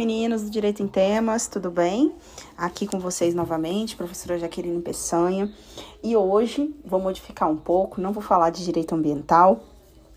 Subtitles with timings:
[0.00, 2.10] Meninos do Direito em Temas, tudo bem?
[2.56, 5.52] Aqui com vocês novamente, professora Jaqueline Peçanha.
[6.02, 9.60] E hoje vou modificar um pouco, não vou falar de direito ambiental,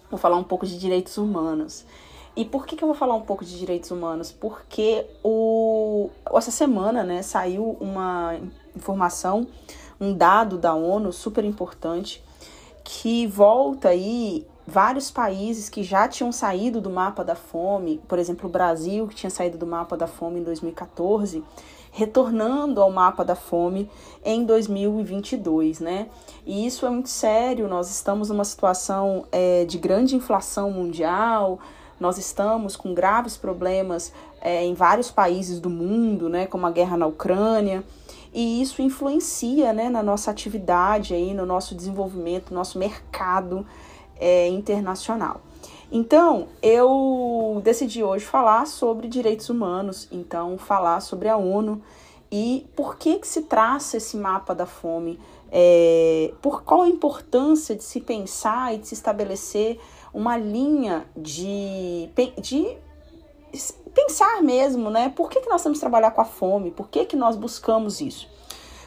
[0.10, 1.86] vou falar um pouco de direitos humanos.
[2.34, 4.32] E por que, que eu vou falar um pouco de direitos humanos?
[4.32, 8.40] Porque o, essa semana né, saiu uma
[8.74, 9.46] informação,
[10.00, 12.24] um dado da ONU super importante,
[12.86, 18.48] que volta aí vários países que já tinham saído do mapa da fome, por exemplo,
[18.50, 21.44] o Brasil, que tinha saído do mapa da fome em 2014,
[21.92, 23.90] retornando ao mapa da fome
[24.26, 26.08] em 2022, né?
[26.46, 27.68] E isso é muito sério.
[27.68, 31.60] Nós estamos numa situação é, de grande inflação mundial,
[32.00, 34.12] nós estamos com graves problemas
[34.42, 36.48] é, em vários países do mundo, né?
[36.48, 37.84] Como a guerra na Ucrânia.
[38.34, 43.64] E isso influencia né, na nossa atividade, aí, no nosso desenvolvimento, no nosso mercado
[44.24, 45.42] é, internacional.
[45.92, 51.82] Então, eu decidi hoje falar sobre direitos humanos, então falar sobre a ONU
[52.32, 55.20] e por que, que se traça esse mapa da fome,
[55.52, 59.78] é, por qual a importância de se pensar e de se estabelecer
[60.14, 62.10] uma linha de,
[62.42, 62.78] de
[63.94, 65.10] pensar mesmo, né?
[65.10, 66.72] Por que, que nós temos que trabalhar com a fome?
[66.72, 68.28] Por que, que nós buscamos isso?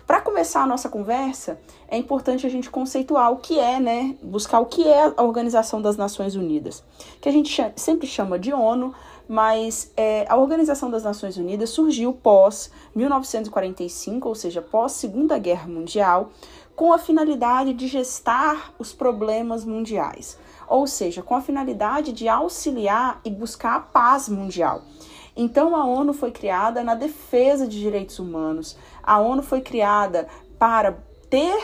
[0.06, 4.16] Para começar a nossa conversa, é importante a gente conceituar o que é, né?
[4.22, 6.84] Buscar o que é a Organização das Nações Unidas,
[7.20, 8.94] que a gente sempre chama de ONU,
[9.28, 15.66] mas é, a Organização das Nações Unidas surgiu pós 1945, ou seja, pós Segunda Guerra
[15.66, 16.30] Mundial,
[16.76, 23.20] com a finalidade de gestar os problemas mundiais, ou seja, com a finalidade de auxiliar
[23.24, 24.82] e buscar a paz mundial.
[25.36, 28.76] Então a ONU foi criada na defesa de direitos humanos.
[29.02, 30.26] A ONU foi criada
[30.58, 31.56] para ter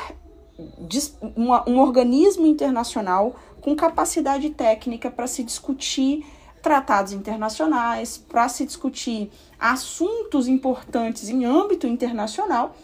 [1.66, 6.26] um organismo internacional com capacidade técnica para se discutir
[6.60, 12.76] tratados internacionais, para se discutir assuntos importantes em âmbito internacional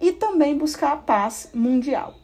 [0.00, 2.14] e também buscar a paz mundial.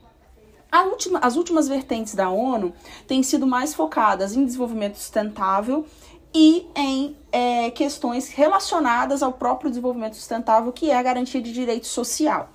[0.72, 2.72] Última, as últimas vertentes da ONU
[3.09, 5.87] têm sido mais focadas em desenvolvimento sustentável
[6.35, 11.87] e em é, questões relacionadas ao próprio desenvolvimento sustentável, que é a garantia de direito
[11.87, 12.51] social.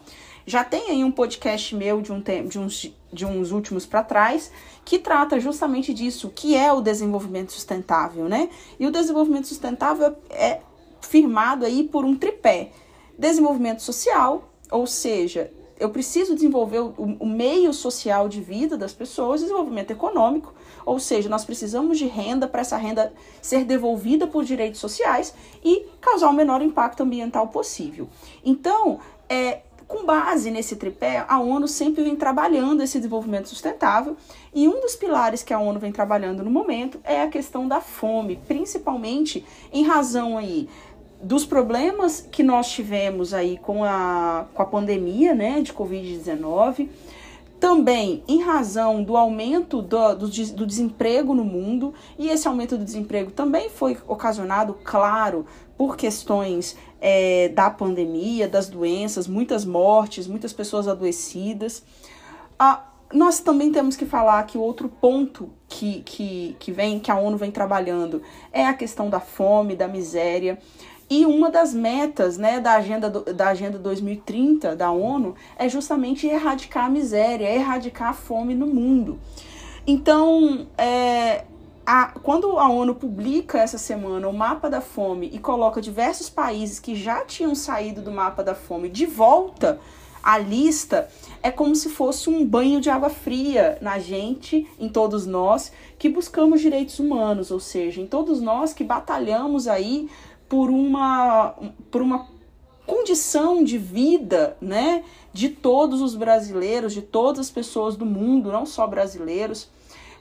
[0.45, 4.51] Já tem aí um podcast meu de, um de, uns, de uns últimos para trás
[4.83, 8.49] que trata justamente disso, que é o desenvolvimento sustentável, né?
[8.79, 10.59] E o desenvolvimento sustentável é
[11.01, 12.71] firmado aí por um tripé:
[13.17, 19.41] desenvolvimento social, ou seja, eu preciso desenvolver o, o, meio social de vida das pessoas,
[19.41, 20.53] desenvolvimento econômico,
[20.85, 25.33] ou seja, nós precisamos de renda para essa renda ser devolvida por direitos sociais
[25.63, 28.07] e causar o menor impacto ambiental possível.
[28.43, 34.15] Então, é, com base nesse tripé, a ONU sempre vem trabalhando esse desenvolvimento sustentável
[34.53, 37.81] e um dos pilares que a ONU vem trabalhando no momento é a questão da
[37.81, 40.69] fome, principalmente em razão aí
[41.25, 46.87] dos problemas que nós tivemos aí com a, com a pandemia né, de Covid-19,
[47.59, 52.85] também em razão do aumento do, do, do, desemprego no mundo, e esse aumento do
[52.85, 60.53] desemprego também foi ocasionado, claro, por questões é, da pandemia, das doenças, muitas mortes, muitas
[60.53, 61.83] pessoas adoecidas.
[62.59, 67.17] Ah, nós também temos que falar que outro ponto que, que, que vem, que a
[67.17, 68.21] ONU vem trabalhando,
[68.51, 70.59] é a questão da fome, da miséria.
[71.09, 76.25] E uma das metas né, da, agenda do, da Agenda 2030 da ONU é justamente
[76.25, 79.19] erradicar a miséria, erradicar a fome no mundo.
[79.85, 81.43] Então, é,
[81.85, 86.79] a, quando a ONU publica essa semana o mapa da fome e coloca diversos países
[86.79, 89.79] que já tinham saído do mapa da fome de volta
[90.23, 91.07] à lista,
[91.43, 96.09] é como se fosse um banho de água fria na gente, em todos nós que
[96.09, 100.09] buscamos direitos humanos, ou seja, em todos nós que batalhamos aí
[100.47, 101.55] por uma,
[101.89, 102.27] por uma
[102.85, 105.03] condição de vida, né,
[105.33, 109.69] de todos os brasileiros, de todas as pessoas do mundo, não só brasileiros,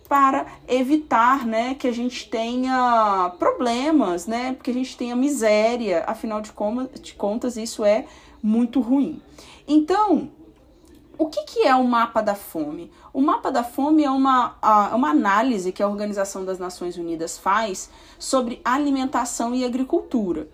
[0.09, 6.41] para evitar, né, que a gente tenha problemas, né, porque a gente tenha miséria, afinal
[6.41, 8.07] de contas isso é
[8.43, 9.21] muito ruim.
[9.67, 10.31] Então,
[11.19, 12.91] o que, que é o mapa da fome?
[13.13, 14.57] O mapa da fome é uma,
[14.93, 20.49] uma análise que a Organização das Nações Unidas faz sobre alimentação e agricultura.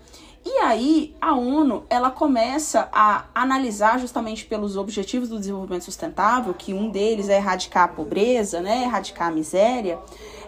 [0.45, 6.73] E aí a ONU ela começa a analisar justamente pelos objetivos do desenvolvimento sustentável, que
[6.73, 9.99] um deles é erradicar a pobreza, né, erradicar a miséria,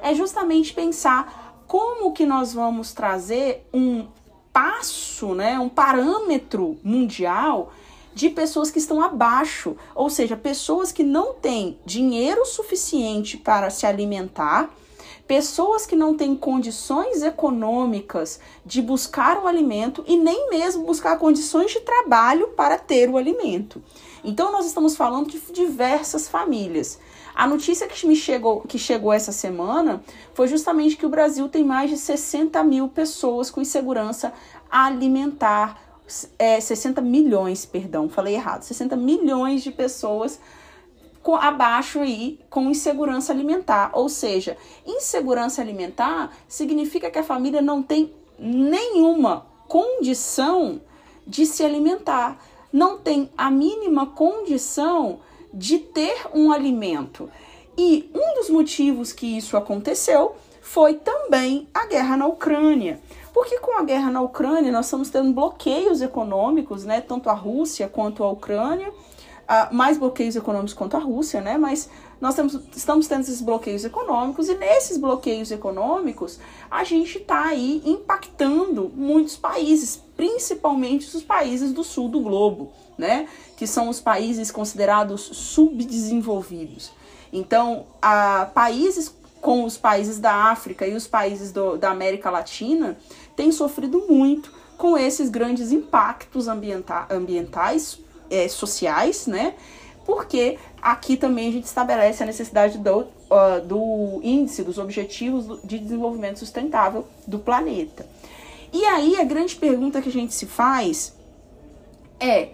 [0.03, 4.07] é justamente pensar como que nós vamos trazer um
[4.53, 7.73] passo, né, um parâmetro mundial
[8.15, 13.87] de pessoas que estão abaixo, ou seja, pessoas que não têm dinheiro suficiente para se
[13.87, 14.71] alimentar,
[15.27, 21.71] pessoas que não têm condições econômicas de buscar o alimento e nem mesmo buscar condições
[21.71, 23.83] de trabalho para ter o alimento.
[24.25, 26.99] Então, nós estamos falando de diversas famílias.
[27.35, 30.03] A notícia que me chegou, que chegou essa semana
[30.35, 34.33] foi justamente que o Brasil tem mais de 60 mil pessoas com insegurança
[34.71, 35.92] alimentar.
[36.39, 38.63] É, 60 milhões, perdão, falei errado.
[38.63, 40.39] 60 milhões de pessoas
[41.23, 43.91] com, abaixo aí com insegurança alimentar.
[43.95, 44.57] Ou seja,
[44.87, 50.81] insegurança alimentar significa que a família não tem nenhuma condição
[51.27, 52.39] de se alimentar,
[52.73, 55.21] não tem a mínima condição
[55.53, 57.31] de ter um alimento.
[57.77, 63.01] E um dos motivos que isso aconteceu foi também a guerra na Ucrânia.
[63.33, 67.89] Porque com a guerra na Ucrânia nós estamos tendo bloqueios econômicos, né, tanto a Rússia
[67.89, 71.59] quanto a Ucrânia, uh, mais bloqueios econômicos quanto a Rússia, né?
[71.59, 71.89] Mas
[72.21, 76.39] nós temos, estamos tendo esses bloqueios econômicos e nesses bloqueios econômicos
[76.71, 83.29] a gente está aí impactando muitos países, principalmente os países do sul do globo, né?
[83.57, 86.93] Que são os países considerados subdesenvolvidos.
[87.33, 92.97] Então, a países com os países da África e os países do, da América Latina
[93.37, 98.01] têm sofrido muito com esses grandes impactos ambienta ambientais
[98.31, 99.55] é, sociais, né?
[100.05, 105.79] Porque aqui também a gente estabelece a necessidade do, uh, do índice dos objetivos de
[105.79, 108.07] desenvolvimento sustentável do planeta.
[108.73, 111.15] E aí a grande pergunta que a gente se faz
[112.19, 112.51] é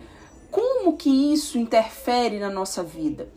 [0.51, 3.29] como que isso interfere na nossa vida?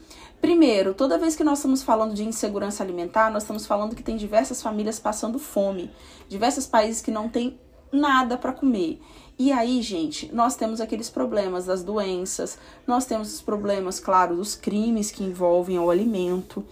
[0.41, 4.17] Primeiro, toda vez que nós estamos falando de insegurança alimentar, nós estamos falando que tem
[4.17, 5.91] diversas famílias passando fome,
[6.27, 7.59] diversos países que não têm
[7.91, 8.99] nada para comer.
[9.37, 12.57] E aí, gente, nós temos aqueles problemas das doenças,
[12.87, 16.65] nós temos os problemas, claro, dos crimes que envolvem o alimento.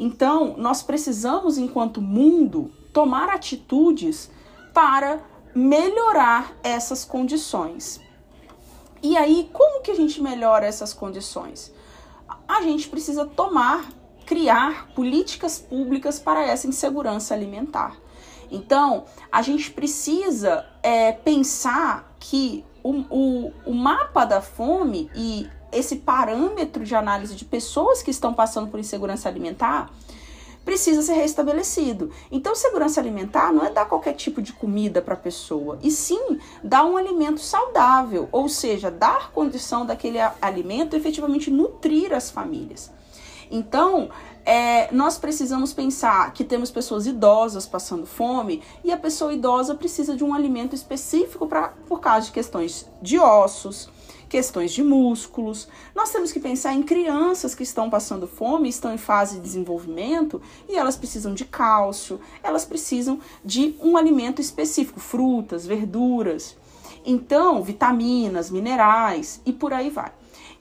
[0.00, 4.30] Então, nós precisamos, enquanto mundo, tomar atitudes
[4.74, 5.20] para
[5.54, 8.00] melhorar essas condições.
[9.00, 11.72] E aí, como que a gente melhora essas condições?
[12.46, 13.88] A gente precisa tomar,
[14.26, 17.96] criar políticas públicas para essa insegurança alimentar.
[18.50, 25.96] Então, a gente precisa é, pensar que o, o, o mapa da fome e esse
[25.96, 29.90] parâmetro de análise de pessoas que estão passando por insegurança alimentar
[30.64, 32.10] precisa ser restabelecido.
[32.30, 36.38] Então, segurança alimentar não é dar qualquer tipo de comida para a pessoa, e sim
[36.62, 42.90] dar um alimento saudável, ou seja, dar condição daquele alimento efetivamente nutrir as famílias.
[43.50, 44.08] Então,
[44.44, 50.16] é, nós precisamos pensar que temos pessoas idosas passando fome e a pessoa idosa precisa
[50.16, 53.88] de um alimento específico pra, por causa de questões de ossos,
[54.32, 55.68] questões de músculos.
[55.94, 60.40] Nós temos que pensar em crianças que estão passando fome, estão em fase de desenvolvimento
[60.66, 66.56] e elas precisam de cálcio, elas precisam de um alimento específico, frutas, verduras.
[67.04, 70.10] Então, vitaminas, minerais e por aí vai.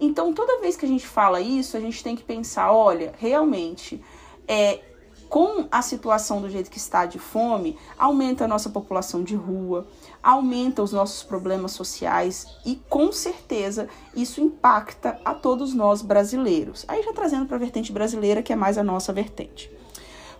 [0.01, 4.03] Então, toda vez que a gente fala isso, a gente tem que pensar, olha, realmente,
[4.50, 4.81] é,
[5.29, 9.88] com a situação do jeito que está de fome, aumenta a nossa população de rua,
[10.23, 16.86] aumenta os nossos problemas sociais e com certeza isso impacta a todos nós brasileiros.
[16.88, 19.72] Aí já trazendo para a vertente brasileira, que é mais a nossa vertente.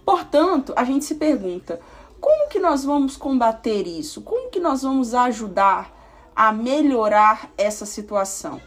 [0.06, 1.80] Portanto, a gente se pergunta,
[2.20, 4.22] como que nós vamos combater isso?
[4.22, 5.92] Como que nós vamos ajudar
[6.36, 8.62] a melhorar essa situação?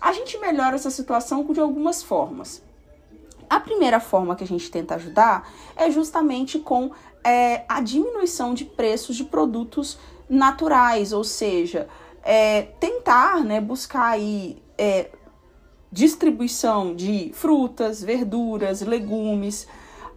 [0.00, 2.62] A gente melhora essa situação de algumas formas.
[3.48, 6.90] A primeira forma que a gente tenta ajudar é justamente com
[7.22, 11.88] é, a diminuição de preços de produtos naturais, ou seja,
[12.22, 15.10] é, tentar né, buscar aí é,
[15.92, 19.66] distribuição de frutas, verduras, legumes,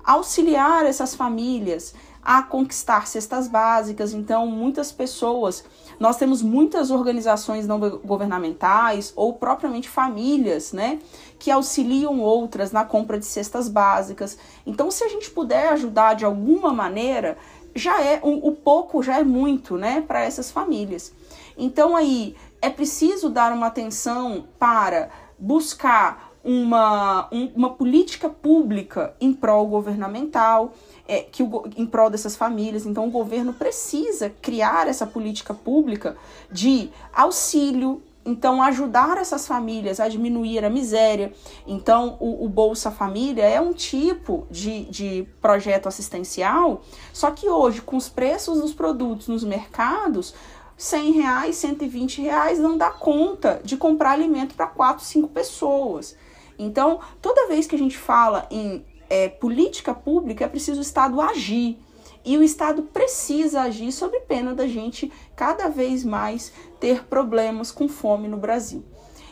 [0.03, 1.93] auxiliar essas famílias
[2.27, 4.13] a conquistar cestas básicas.
[4.13, 5.63] Então, muitas pessoas,
[5.97, 10.99] nós temos muitas organizações não governamentais ou propriamente famílias, né,
[11.39, 14.37] que auxiliam outras na compra de cestas básicas.
[14.65, 17.37] Então, se a gente puder ajudar de alguma maneira,
[17.77, 21.13] já é o, o pouco já é muito, né, para essas famílias.
[21.57, 29.34] Então, aí é preciso dar uma atenção para buscar uma, um, uma política pública em
[29.34, 30.74] prol governamental
[31.07, 32.86] é, que o, em prol dessas famílias.
[32.86, 36.15] Então, o governo precisa criar essa política pública
[36.51, 41.31] de auxílio, então ajudar essas famílias a diminuir a miséria.
[41.65, 46.81] Então, o, o, Bolsa Família é um tipo de, de projeto assistencial,
[47.13, 50.34] só que hoje, com os preços dos produtos nos mercados,
[50.75, 56.15] 100 reais, 120 reais não dá conta de comprar alimento para quatro, cinco pessoas.
[56.60, 61.22] Então, toda vez que a gente fala em é, política pública, é preciso o Estado
[61.22, 61.79] agir.
[62.24, 67.88] E o Estado precisa agir sob pena da gente cada vez mais ter problemas com
[67.88, 68.83] fome no Brasil.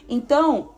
[0.07, 0.71] Então,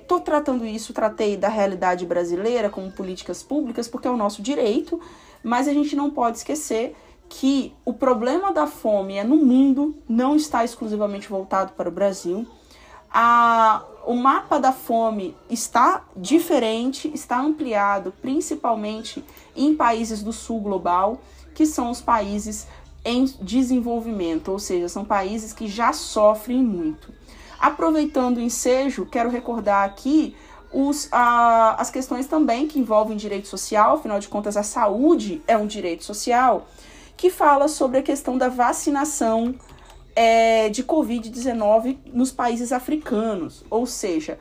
[0.00, 4.42] estou é, tratando isso, tratei da realidade brasileira como políticas públicas, porque é o nosso
[4.42, 5.00] direito,
[5.42, 6.96] mas a gente não pode esquecer
[7.28, 12.46] que o problema da fome é no mundo, não está exclusivamente voltado para o Brasil.
[13.16, 21.20] A, o mapa da fome está diferente, está ampliado principalmente em países do sul global,
[21.54, 22.66] que são os países
[23.04, 27.14] em desenvolvimento, ou seja, são países que já sofrem muito.
[27.60, 30.34] Aproveitando o ensejo, quero recordar aqui
[30.72, 35.56] os, a, as questões também que envolvem direito social, afinal de contas, a saúde é
[35.56, 36.66] um direito social,
[37.16, 39.54] que fala sobre a questão da vacinação
[40.14, 43.64] é, de Covid-19 nos países africanos.
[43.70, 44.38] Ou seja,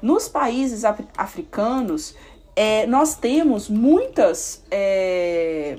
[0.00, 2.14] nos países af africanos,
[2.56, 5.78] é, nós temos muitas, é,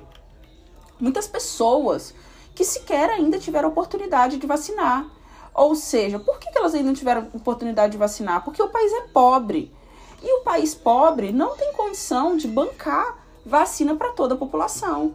[0.99, 2.13] muitas pessoas
[2.55, 5.09] que sequer ainda tiveram oportunidade de vacinar.
[5.53, 8.43] Ou seja, por que elas ainda não tiveram oportunidade de vacinar?
[8.43, 9.71] Porque o país é pobre.
[10.21, 15.13] E o país pobre não tem condição de bancar vacina para toda a população.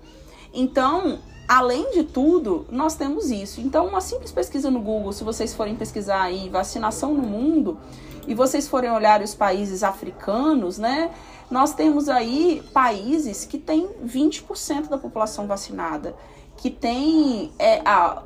[0.53, 3.61] Então, além de tudo, nós temos isso.
[3.61, 7.79] Então, uma simples pesquisa no Google, se vocês forem pesquisar aí vacinação no mundo
[8.27, 11.11] e vocês forem olhar os países africanos, né?
[11.51, 16.15] Nós temos aí países que têm 20% da população vacinada,
[16.59, 18.23] que tem é, a,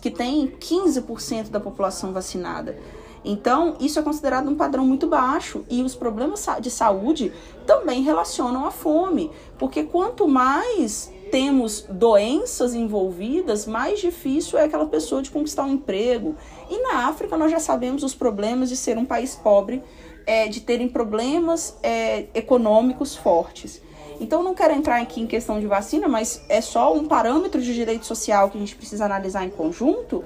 [0.00, 2.78] que tem 15% da população vacinada.
[3.24, 7.32] Então, isso é considerado um padrão muito baixo e os problemas de saúde
[7.66, 15.22] também relacionam à fome, porque quanto mais temos doenças envolvidas, mais difícil é aquela pessoa
[15.22, 16.36] de conquistar um emprego.
[16.68, 19.82] E na África nós já sabemos os problemas de ser um país pobre,
[20.26, 23.80] é, de terem problemas é, econômicos fortes.
[24.20, 27.72] Então, não quero entrar aqui em questão de vacina, mas é só um parâmetro de
[27.72, 30.22] direito social que a gente precisa analisar em conjunto.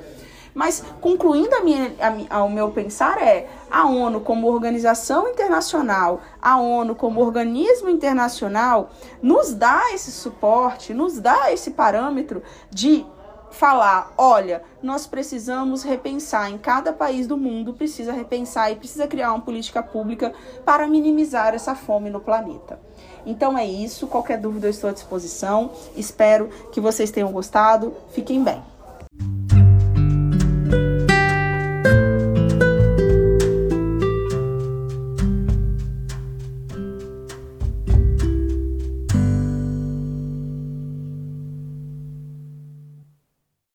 [0.55, 1.93] Mas, concluindo a minha,
[2.31, 9.53] a, meu pensar, é a ONU como organização internacional, a ONU como organismo internacional, nos
[9.53, 13.05] dá esse suporte, nos dá esse parâmetro de
[13.51, 19.33] falar, olha, nós precisamos repensar, em cada país do mundo precisa repensar e precisa criar
[19.33, 20.33] uma política pública
[20.65, 22.81] para minimizar essa fome no planeta.
[23.25, 24.07] Então é isso.
[24.07, 25.71] Qualquer dúvida eu estou à disposição.
[25.97, 27.95] Espero que vocês tenham gostado.
[28.11, 28.74] Fiquem bem.